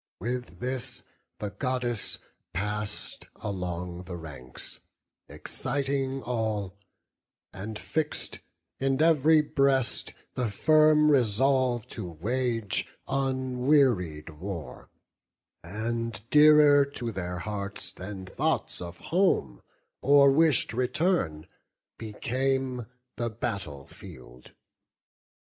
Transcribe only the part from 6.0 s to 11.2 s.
all; and fix'd in every breast The firm